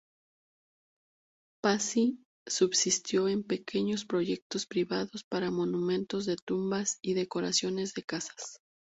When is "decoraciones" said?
7.13-7.93